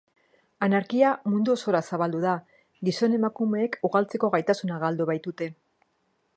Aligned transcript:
Anarkia 0.67 1.11
mundu 1.33 1.53
osora 1.57 1.81
zabaldu 1.91 2.23
da, 2.23 2.33
gizon-emakumeek 2.89 3.77
ugaltzeko 3.91 4.33
gaitasuna 4.37 4.81
galdu 4.87 5.11
baitute. 5.15 5.55